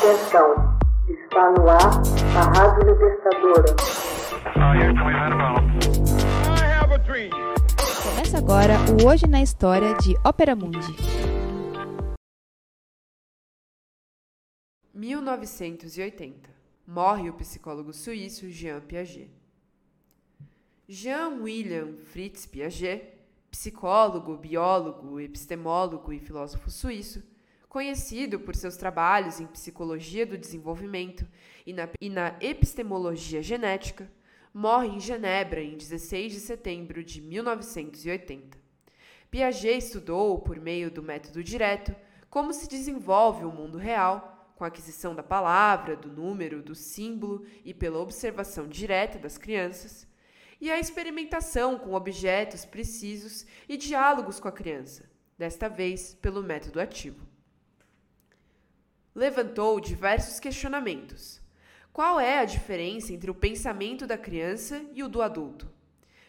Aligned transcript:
Atenção, 0.00 0.54
está 1.10 1.50
no 1.50 1.68
ar 1.68 1.90
a 2.34 2.58
Rádio 2.58 2.90
Libertadora. 2.90 3.76
Começa 8.02 8.38
agora 8.38 8.76
o 8.90 9.06
Hoje 9.06 9.26
na 9.26 9.42
História 9.42 9.94
de 9.98 10.16
Ópera 10.24 10.56
Mundi. 10.56 10.96
1980. 14.94 16.48
Morre 16.86 17.28
o 17.28 17.34
psicólogo 17.34 17.92
suíço 17.92 18.48
Jean 18.48 18.80
Piaget. 18.80 19.30
Jean 20.88 21.42
William 21.42 21.92
Fritz 21.92 22.46
Piaget, 22.46 23.18
psicólogo, 23.50 24.34
biólogo, 24.38 25.20
epistemólogo 25.20 26.10
e 26.10 26.18
filósofo 26.18 26.70
suíço, 26.70 27.22
conhecido 27.70 28.40
por 28.40 28.56
seus 28.56 28.76
trabalhos 28.76 29.38
em 29.38 29.46
psicologia 29.46 30.26
do 30.26 30.36
desenvolvimento 30.36 31.24
e 31.64 31.72
na, 31.72 31.88
e 32.00 32.10
na 32.10 32.36
epistemologia 32.40 33.40
genética, 33.40 34.10
morre 34.52 34.88
em 34.88 34.98
Genebra 34.98 35.62
em 35.62 35.76
16 35.76 36.32
de 36.32 36.40
setembro 36.40 37.04
de 37.04 37.22
1980. 37.22 38.58
Piaget 39.30 39.78
estudou, 39.78 40.40
por 40.40 40.58
meio 40.58 40.90
do 40.90 41.00
método 41.00 41.44
direto, 41.44 41.94
como 42.28 42.52
se 42.52 42.68
desenvolve 42.68 43.44
o 43.44 43.52
mundo 43.52 43.78
real, 43.78 44.52
com 44.56 44.64
a 44.64 44.66
aquisição 44.66 45.14
da 45.14 45.22
palavra, 45.22 45.94
do 45.94 46.08
número, 46.08 46.64
do 46.64 46.74
símbolo 46.74 47.46
e 47.64 47.72
pela 47.72 48.00
observação 48.00 48.66
direta 48.66 49.16
das 49.16 49.38
crianças, 49.38 50.08
e 50.60 50.72
a 50.72 50.80
experimentação 50.80 51.78
com 51.78 51.94
objetos 51.94 52.64
precisos 52.64 53.46
e 53.68 53.76
diálogos 53.76 54.40
com 54.40 54.48
a 54.48 54.52
criança, 54.52 55.08
desta 55.38 55.68
vez 55.68 56.14
pelo 56.14 56.42
método 56.42 56.80
ativo. 56.80 57.29
Levantou 59.14 59.80
diversos 59.80 60.38
questionamentos. 60.38 61.40
Qual 61.92 62.20
é 62.20 62.38
a 62.38 62.44
diferença 62.44 63.12
entre 63.12 63.30
o 63.30 63.34
pensamento 63.34 64.06
da 64.06 64.16
criança 64.16 64.84
e 64.94 65.02
o 65.02 65.08
do 65.08 65.20
adulto? 65.20 65.68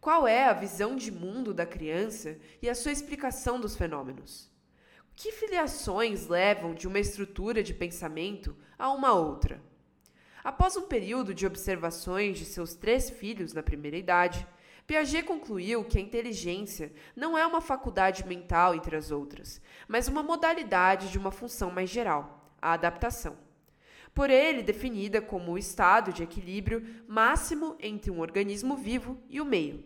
Qual 0.00 0.26
é 0.26 0.46
a 0.46 0.54
visão 0.54 0.96
de 0.96 1.12
mundo 1.12 1.52
da 1.52 1.66
criança 1.66 2.38
e 2.60 2.70
a 2.70 2.74
sua 2.74 2.90
explicação 2.90 3.60
dos 3.60 3.76
fenômenos? 3.76 4.50
Que 5.14 5.30
filiações 5.30 6.26
levam 6.26 6.74
de 6.74 6.88
uma 6.88 6.98
estrutura 6.98 7.62
de 7.62 7.74
pensamento 7.74 8.56
a 8.78 8.90
uma 8.90 9.12
outra? 9.12 9.62
Após 10.42 10.76
um 10.76 10.88
período 10.88 11.34
de 11.34 11.46
observações 11.46 12.38
de 12.38 12.46
seus 12.46 12.74
três 12.74 13.10
filhos 13.10 13.52
na 13.52 13.62
primeira 13.62 13.96
idade, 13.96 14.46
Piaget 14.86 15.22
concluiu 15.24 15.84
que 15.84 15.98
a 15.98 16.00
inteligência 16.00 16.92
não 17.14 17.38
é 17.38 17.46
uma 17.46 17.60
faculdade 17.60 18.26
mental 18.26 18.74
entre 18.74 18.96
as 18.96 19.10
outras, 19.10 19.60
mas 19.86 20.08
uma 20.08 20.22
modalidade 20.22 21.12
de 21.12 21.18
uma 21.18 21.30
função 21.30 21.70
mais 21.70 21.88
geral, 21.88 22.41
a 22.62 22.72
adaptação. 22.72 23.36
Por 24.14 24.30
ele 24.30 24.62
definida 24.62 25.20
como 25.20 25.52
o 25.52 25.58
estado 25.58 26.12
de 26.12 26.22
equilíbrio 26.22 26.86
máximo 27.08 27.76
entre 27.80 28.10
um 28.10 28.20
organismo 28.20 28.76
vivo 28.76 29.18
e 29.28 29.40
o 29.40 29.44
meio. 29.44 29.84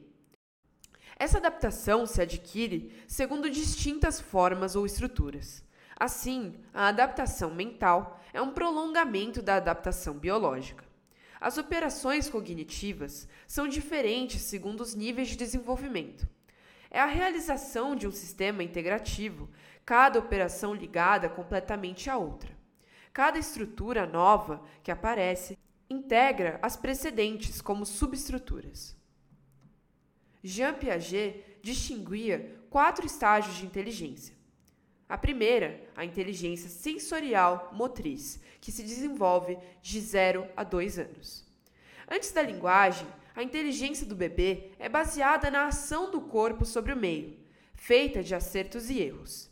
Essa 1.18 1.38
adaptação 1.38 2.06
se 2.06 2.20
adquire 2.20 2.92
segundo 3.08 3.48
distintas 3.48 4.20
formas 4.20 4.76
ou 4.76 4.84
estruturas. 4.84 5.64
Assim, 5.98 6.54
a 6.74 6.88
adaptação 6.88 7.54
mental 7.54 8.20
é 8.34 8.42
um 8.42 8.52
prolongamento 8.52 9.40
da 9.40 9.56
adaptação 9.56 10.18
biológica. 10.18 10.84
As 11.40 11.56
operações 11.56 12.28
cognitivas 12.28 13.26
são 13.46 13.66
diferentes 13.68 14.42
segundo 14.42 14.82
os 14.82 14.94
níveis 14.94 15.28
de 15.28 15.36
desenvolvimento. 15.36 16.28
É 16.90 17.00
a 17.00 17.06
realização 17.06 17.94
de 17.94 18.06
um 18.06 18.12
sistema 18.12 18.62
integrativo, 18.62 19.48
cada 19.84 20.18
operação 20.18 20.74
ligada 20.74 21.28
completamente 21.28 22.10
à 22.10 22.16
outra. 22.16 22.55
Cada 23.16 23.38
estrutura 23.38 24.06
nova 24.06 24.62
que 24.82 24.90
aparece 24.90 25.58
integra 25.88 26.58
as 26.60 26.76
precedentes 26.76 27.62
como 27.62 27.86
subestruturas. 27.86 28.94
Jean 30.44 30.74
Piaget 30.74 31.42
distinguia 31.62 32.60
quatro 32.68 33.06
estágios 33.06 33.56
de 33.56 33.64
inteligência 33.64 34.36
a 35.08 35.16
primeira, 35.16 35.80
a 35.96 36.04
inteligência 36.04 36.68
sensorial 36.68 37.70
motriz, 37.72 38.38
que 38.60 38.70
se 38.70 38.82
desenvolve 38.82 39.56
de 39.80 39.98
0 39.98 40.46
a 40.54 40.62
2 40.62 40.98
anos. 40.98 41.42
Antes 42.06 42.32
da 42.32 42.42
linguagem, 42.42 43.06
a 43.34 43.42
inteligência 43.42 44.04
do 44.04 44.14
bebê 44.14 44.72
é 44.78 44.90
baseada 44.90 45.50
na 45.50 45.68
ação 45.68 46.10
do 46.10 46.20
corpo 46.20 46.66
sobre 46.66 46.92
o 46.92 46.96
meio, 46.96 47.34
feita 47.72 48.22
de 48.22 48.34
acertos 48.34 48.90
e 48.90 49.00
erros. 49.00 49.48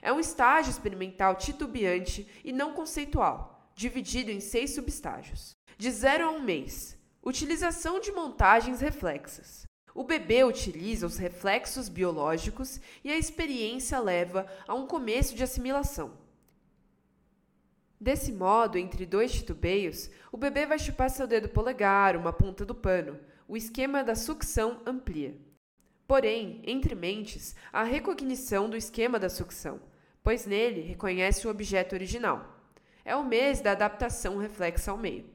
É 0.00 0.12
um 0.12 0.20
estágio 0.20 0.70
experimental 0.70 1.36
titubeante 1.36 2.28
e 2.44 2.52
não 2.52 2.72
conceitual, 2.72 3.70
dividido 3.74 4.30
em 4.30 4.40
seis 4.40 4.74
subestágios. 4.74 5.56
De 5.76 5.90
0 5.90 6.24
a 6.24 6.30
1 6.30 6.36
um 6.36 6.40
mês, 6.40 6.98
utilização 7.22 8.00
de 8.00 8.12
montagens 8.12 8.80
reflexas. 8.80 9.66
O 9.94 10.04
bebê 10.04 10.44
utiliza 10.44 11.06
os 11.06 11.16
reflexos 11.16 11.88
biológicos 11.88 12.80
e 13.02 13.10
a 13.10 13.18
experiência 13.18 13.98
leva 13.98 14.46
a 14.66 14.74
um 14.74 14.86
começo 14.86 15.34
de 15.34 15.42
assimilação. 15.42 16.12
Desse 18.00 18.30
modo, 18.30 18.78
entre 18.78 19.04
dois 19.04 19.32
titubeios, 19.32 20.08
o 20.30 20.36
bebê 20.36 20.66
vai 20.66 20.78
chupar 20.78 21.10
seu 21.10 21.26
dedo 21.26 21.48
polegar, 21.48 22.16
uma 22.16 22.32
ponta 22.32 22.64
do 22.64 22.74
pano. 22.74 23.18
O 23.48 23.56
esquema 23.56 24.04
da 24.04 24.14
sucção 24.14 24.80
amplia. 24.86 25.34
Porém, 26.08 26.62
entre 26.64 26.94
mentes, 26.94 27.54
há 27.70 27.82
recognição 27.82 28.70
do 28.70 28.78
esquema 28.78 29.18
da 29.18 29.28
sucção, 29.28 29.78
pois 30.22 30.46
nele 30.46 30.80
reconhece 30.80 31.46
o 31.46 31.50
objeto 31.50 31.94
original. 31.94 32.62
É 33.04 33.14
o 33.14 33.22
mês 33.22 33.60
da 33.60 33.72
adaptação 33.72 34.38
reflexa 34.38 34.90
ao 34.90 34.96
meio. 34.96 35.26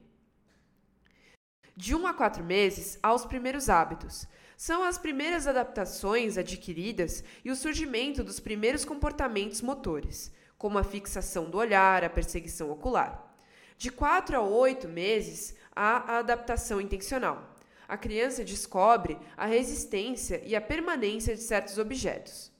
De 1.77 1.93
um 1.93 2.07
a 2.07 2.13
quatro 2.13 2.43
meses, 2.43 2.97
há 3.03 3.13
os 3.13 3.23
primeiros 3.23 3.69
hábitos, 3.69 4.27
são 4.57 4.83
as 4.83 4.97
primeiras 4.97 5.45
adaptações 5.45 6.39
adquiridas 6.39 7.23
e 7.45 7.51
o 7.51 7.55
surgimento 7.55 8.23
dos 8.23 8.39
primeiros 8.39 8.83
comportamentos 8.83 9.61
motores, 9.61 10.31
como 10.57 10.79
a 10.79 10.83
fixação 10.83 11.51
do 11.51 11.57
olhar, 11.59 12.03
a 12.03 12.09
perseguição 12.09 12.71
ocular. 12.71 13.31
De 13.77 13.91
4 13.91 14.37
a 14.37 14.41
8 14.41 14.87
meses, 14.87 15.55
há 15.75 16.13
a 16.15 16.17
adaptação 16.17 16.81
intencional. 16.81 17.52
A 17.93 17.97
criança 17.97 18.43
descobre 18.43 19.19
a 19.37 19.45
resistência 19.45 20.41
e 20.43 20.55
a 20.55 20.61
permanência 20.61 21.35
de 21.35 21.43
certos 21.43 21.77
objetos. 21.77 22.51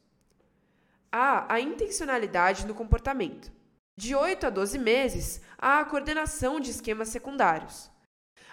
Há 1.12 1.52
a 1.52 1.60
intencionalidade 1.60 2.68
no 2.68 2.76
comportamento. 2.76 3.52
De 3.98 4.14
8 4.14 4.46
a 4.46 4.50
12 4.52 4.78
meses, 4.78 5.42
há 5.58 5.80
a 5.80 5.86
coordenação 5.86 6.60
de 6.60 6.70
esquemas 6.70 7.10
secundários. 7.10 7.90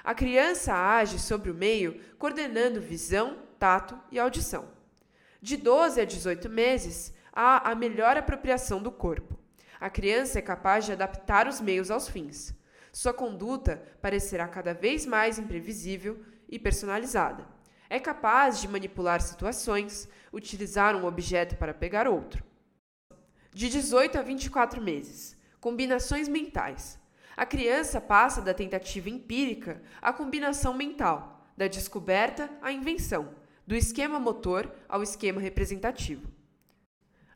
A 0.02 0.14
criança 0.14 0.72
age 0.72 1.18
sobre 1.18 1.50
o 1.50 1.54
meio 1.54 2.00
coordenando 2.18 2.80
visão, 2.80 3.36
tato 3.58 4.00
e 4.10 4.18
audição. 4.18 4.66
De 5.38 5.58
12 5.58 6.00
a 6.00 6.06
18 6.06 6.48
meses, 6.48 7.12
há 7.30 7.70
a 7.70 7.74
melhor 7.74 8.16
apropriação 8.16 8.82
do 8.82 8.90
corpo. 8.90 9.38
A 9.78 9.90
criança 9.90 10.38
é 10.38 10.42
capaz 10.42 10.86
de 10.86 10.92
adaptar 10.92 11.46
os 11.46 11.60
meios 11.60 11.90
aos 11.90 12.08
fins. 12.08 12.58
Sua 12.90 13.12
conduta 13.12 13.82
parecerá 14.00 14.48
cada 14.48 14.72
vez 14.72 15.04
mais 15.04 15.38
imprevisível 15.38 16.18
e 16.50 16.58
personalizada. 16.58 17.46
É 17.88 17.98
capaz 17.98 18.60
de 18.60 18.68
manipular 18.68 19.20
situações, 19.20 20.08
utilizar 20.32 20.96
um 20.96 21.06
objeto 21.06 21.56
para 21.56 21.72
pegar 21.72 22.08
outro. 22.08 22.44
De 23.52 23.68
18 23.68 24.18
a 24.18 24.22
24 24.22 24.82
meses, 24.82 25.36
combinações 25.60 26.28
mentais. 26.28 26.98
A 27.36 27.46
criança 27.46 28.00
passa 28.00 28.42
da 28.42 28.52
tentativa 28.52 29.08
empírica 29.08 29.80
à 30.02 30.12
combinação 30.12 30.74
mental, 30.74 31.46
da 31.56 31.66
descoberta 31.66 32.50
à 32.60 32.70
invenção, 32.70 33.34
do 33.66 33.74
esquema 33.74 34.20
motor 34.20 34.70
ao 34.88 35.02
esquema 35.02 35.40
representativo. 35.40 36.28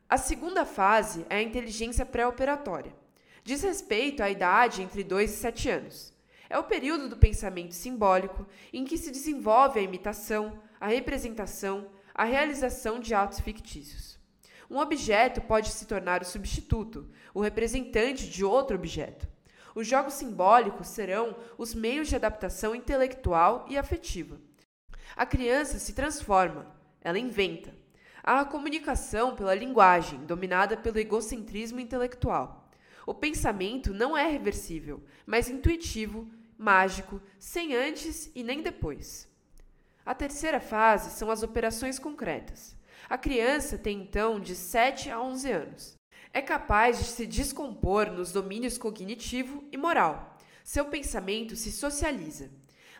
A 0.07 0.17
segunda 0.17 0.65
fase 0.65 1.25
é 1.29 1.37
a 1.37 1.41
inteligência 1.41 2.05
pré-operatória. 2.05 2.95
Diz 3.43 3.63
respeito 3.63 4.21
à 4.21 4.29
idade 4.29 4.81
entre 4.81 5.03
2 5.03 5.31
e 5.31 5.35
7 5.35 5.69
anos. 5.69 6.14
É 6.55 6.57
o 6.57 6.63
período 6.63 7.09
do 7.09 7.17
pensamento 7.17 7.75
simbólico 7.75 8.47
em 8.71 8.85
que 8.85 8.97
se 8.97 9.11
desenvolve 9.11 9.77
a 9.77 9.83
imitação, 9.83 10.57
a 10.79 10.87
representação, 10.87 11.89
a 12.13 12.23
realização 12.23 12.97
de 12.97 13.13
atos 13.13 13.41
fictícios. 13.41 14.17
Um 14.71 14.77
objeto 14.77 15.41
pode 15.41 15.69
se 15.69 15.85
tornar 15.85 16.21
o 16.21 16.25
substituto, 16.25 17.11
o 17.33 17.41
representante 17.41 18.29
de 18.29 18.45
outro 18.45 18.77
objeto. 18.77 19.27
Os 19.75 19.85
jogos 19.85 20.13
simbólicos 20.13 20.87
serão 20.87 21.35
os 21.57 21.75
meios 21.75 22.07
de 22.07 22.15
adaptação 22.15 22.73
intelectual 22.73 23.65
e 23.69 23.77
afetiva. 23.77 24.39
A 25.13 25.25
criança 25.25 25.77
se 25.77 25.91
transforma, 25.91 26.73
ela 27.01 27.19
inventa. 27.19 27.75
Há 28.23 28.39
a 28.39 28.45
comunicação 28.45 29.35
pela 29.35 29.53
linguagem, 29.53 30.25
dominada 30.25 30.77
pelo 30.77 30.99
egocentrismo 30.99 31.81
intelectual. 31.81 32.69
O 33.05 33.13
pensamento 33.13 33.93
não 33.93 34.17
é 34.17 34.25
reversível, 34.25 35.03
mas 35.27 35.49
intuitivo, 35.49 36.25
mágico, 36.57 37.21
sem 37.39 37.75
antes 37.75 38.31
e 38.35 38.43
nem 38.43 38.61
depois. 38.61 39.27
A 40.05 40.13
terceira 40.13 40.59
fase 40.59 41.17
são 41.17 41.31
as 41.31 41.43
operações 41.43 41.97
concretas. 41.97 42.75
A 43.09 43.17
criança 43.17 43.77
tem 43.77 44.01
então 44.01 44.39
de 44.39 44.55
7 44.55 45.09
a 45.09 45.21
11 45.21 45.51
anos. 45.51 45.95
É 46.33 46.41
capaz 46.41 46.97
de 46.97 47.05
se 47.05 47.25
descompor 47.25 48.11
nos 48.11 48.31
domínios 48.31 48.77
cognitivo 48.77 49.63
e 49.71 49.77
moral. 49.77 50.37
Seu 50.63 50.85
pensamento 50.85 51.55
se 51.55 51.71
socializa. 51.71 52.49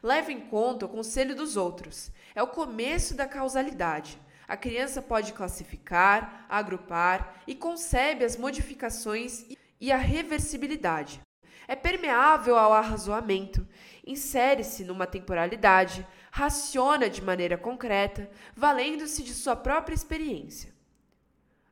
Leva 0.01 0.31
em 0.31 0.39
conta 0.39 0.85
o 0.85 0.89
conselho 0.89 1.35
dos 1.35 1.57
outros. 1.57 2.11
É 2.33 2.41
o 2.41 2.47
começo 2.47 3.15
da 3.15 3.27
causalidade. 3.27 4.19
A 4.47 4.55
criança 4.55 5.01
pode 5.01 5.33
classificar, 5.33 6.45
agrupar 6.47 7.41
e 7.47 7.55
concebe 7.55 8.23
as 8.23 8.37
modificações 8.37 9.45
e 9.81 9.91
a 9.91 9.97
reversibilidade. 9.97 11.24
É 11.67 11.75
permeável 11.75 12.57
ao 12.57 12.73
arrazoamento, 12.73 13.67
insere-se 14.05 14.83
numa 14.83 15.07
temporalidade, 15.07 16.05
raciona 16.31 17.09
de 17.09 17.21
maneira 17.21 17.57
concreta, 17.57 18.29
valendo-se 18.55 19.23
de 19.23 19.33
sua 19.33 19.55
própria 19.55 19.95
experiência. 19.95 20.73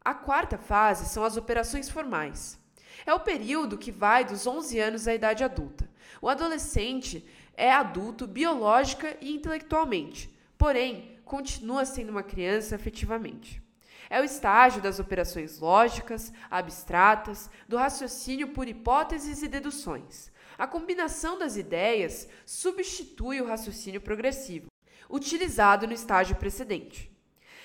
A 0.04 0.13
quarta 0.13 0.57
fase 0.57 1.07
são 1.10 1.24
as 1.24 1.38
operações 1.38 1.90
formais. 1.90 2.60
É 3.06 3.13
o 3.13 3.19
período 3.19 3.78
que 3.78 3.92
vai 3.92 4.25
dos 4.25 4.45
11 4.45 4.80
anos 4.80 5.07
à 5.07 5.16
idade 5.16 5.44
adulta. 5.44 5.90
O 6.22 6.28
adolescente 6.28 7.25
é 7.56 7.72
adulto 7.72 8.28
biológica 8.28 9.16
e 9.22 9.34
intelectualmente, 9.34 10.34
porém, 10.57 11.19
continua 11.24 11.86
sendo 11.86 12.10
uma 12.10 12.24
criança 12.24 12.75
afetivamente. 12.75 13.62
É 14.13 14.21
o 14.21 14.24
estágio 14.24 14.80
das 14.80 15.00
operações 15.00 15.57
lógicas, 15.57 16.31
abstratas, 16.51 17.50
do 17.68 17.77
raciocínio 17.77 18.50
por 18.50 18.68
hipóteses 18.68 19.42
e 19.42 19.48
deduções. 19.48 20.31
A 20.56 20.68
combinação 20.68 21.39
das 21.39 21.57
ideias 21.57 22.27
substitui 22.45 23.42
o 23.42 23.48
raciocínio 23.48 24.00
progressivo, 24.00 24.68
utilizado 25.10 25.88
no 25.88 25.94
estágio 25.94 26.36
precedente. 26.36 27.12